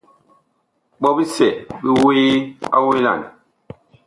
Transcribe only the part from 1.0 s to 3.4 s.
Ɓɔ bisɛ bi wuee a welan.